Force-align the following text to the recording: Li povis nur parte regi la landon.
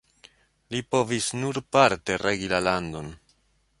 Li 0.75 0.79
povis 0.95 1.27
nur 1.41 1.59
parte 1.77 2.19
regi 2.25 2.49
la 2.55 2.63
landon. 2.69 3.13